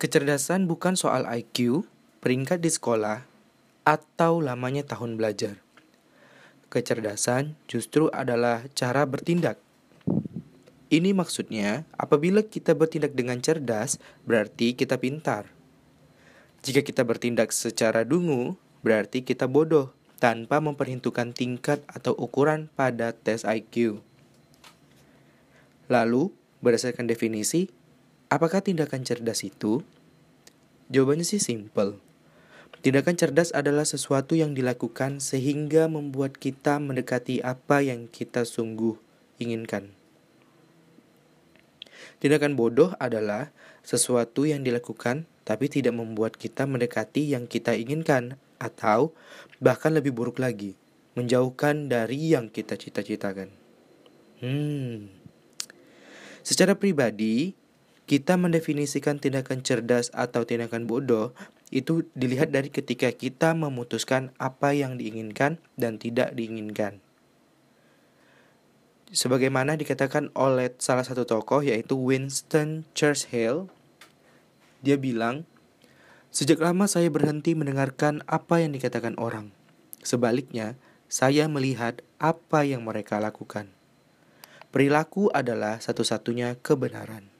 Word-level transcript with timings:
Kecerdasan 0.00 0.64
bukan 0.64 0.96
soal 0.96 1.28
IQ, 1.28 1.84
peringkat 2.24 2.64
di 2.64 2.72
sekolah, 2.72 3.28
atau 3.84 4.40
lamanya 4.40 4.88
tahun 4.88 5.20
belajar. 5.20 5.60
Kecerdasan 6.72 7.52
justru 7.68 8.08
adalah 8.08 8.64
cara 8.72 9.04
bertindak. 9.04 9.60
Ini 10.88 11.12
maksudnya, 11.12 11.84
apabila 12.00 12.40
kita 12.40 12.72
bertindak 12.72 13.12
dengan 13.12 13.44
cerdas, 13.44 14.00
berarti 14.24 14.72
kita 14.72 14.96
pintar. 14.96 15.52
Jika 16.64 16.80
kita 16.80 17.04
bertindak 17.04 17.52
secara 17.52 18.08
dungu, 18.08 18.56
berarti 18.80 19.20
kita 19.20 19.44
bodoh 19.44 19.92
tanpa 20.16 20.64
memperhitungkan 20.64 21.36
tingkat 21.36 21.84
atau 21.84 22.16
ukuran 22.16 22.72
pada 22.72 23.12
tes 23.12 23.44
IQ. 23.44 24.00
Lalu, 25.92 26.32
berdasarkan 26.60 27.08
definisi, 27.08 27.68
Apakah 28.26 28.58
tindakan 28.58 29.06
cerdas 29.06 29.46
itu? 29.46 29.86
Jawabannya 30.90 31.22
sih 31.22 31.38
simple. 31.38 32.02
Tindakan 32.82 33.14
cerdas 33.14 33.54
adalah 33.54 33.86
sesuatu 33.86 34.34
yang 34.34 34.50
dilakukan 34.50 35.22
sehingga 35.22 35.86
membuat 35.86 36.34
kita 36.34 36.82
mendekati 36.82 37.38
apa 37.46 37.86
yang 37.86 38.10
kita 38.10 38.42
sungguh 38.42 38.98
inginkan. 39.38 39.94
Tindakan 42.18 42.58
bodoh 42.58 42.98
adalah 42.98 43.54
sesuatu 43.86 44.42
yang 44.42 44.66
dilakukan 44.66 45.30
tapi 45.46 45.70
tidak 45.70 45.94
membuat 45.94 46.34
kita 46.34 46.66
mendekati 46.66 47.30
yang 47.30 47.46
kita 47.46 47.78
inginkan 47.78 48.42
atau 48.58 49.14
bahkan 49.62 49.94
lebih 49.94 50.10
buruk 50.10 50.42
lagi, 50.42 50.74
menjauhkan 51.14 51.86
dari 51.86 52.34
yang 52.34 52.50
kita 52.50 52.74
cita-citakan. 52.74 53.54
Hmm. 54.42 55.25
Secara 56.46 56.78
pribadi, 56.78 57.58
kita 58.06 58.38
mendefinisikan 58.38 59.18
tindakan 59.18 59.66
cerdas 59.66 60.14
atau 60.14 60.46
tindakan 60.46 60.86
bodoh 60.86 61.34
itu 61.74 62.06
dilihat 62.14 62.54
dari 62.54 62.70
ketika 62.70 63.10
kita 63.10 63.50
memutuskan 63.58 64.30
apa 64.38 64.70
yang 64.70 64.94
diinginkan 64.94 65.58
dan 65.74 65.98
tidak 65.98 66.38
diinginkan. 66.38 67.02
Sebagaimana 69.10 69.74
dikatakan 69.74 70.30
oleh 70.38 70.70
salah 70.78 71.02
satu 71.02 71.26
tokoh 71.26 71.66
yaitu 71.66 71.98
Winston 71.98 72.86
Churchill, 72.94 73.66
dia 74.86 74.94
bilang, 74.94 75.42
"Sejak 76.30 76.62
lama 76.62 76.86
saya 76.86 77.10
berhenti 77.10 77.58
mendengarkan 77.58 78.22
apa 78.30 78.62
yang 78.62 78.70
dikatakan 78.70 79.18
orang. 79.18 79.50
Sebaliknya, 80.06 80.78
saya 81.10 81.50
melihat 81.50 82.06
apa 82.22 82.62
yang 82.62 82.86
mereka 82.86 83.18
lakukan. 83.18 83.75
Perilaku 84.76 85.32
adalah 85.32 85.80
satu-satunya 85.80 86.60
kebenaran." 86.60 87.35